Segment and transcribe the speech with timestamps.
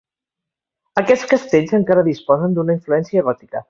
[1.03, 3.59] Aquests castells encara disposen d'una influència gòtica.